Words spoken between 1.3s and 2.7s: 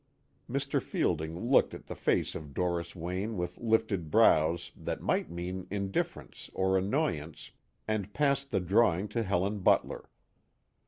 looked at the face of